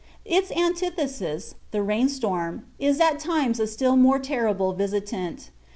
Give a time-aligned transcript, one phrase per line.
[0.25, 5.51] Its antithesis, the rainstorm, is at times a still more terrible visitant.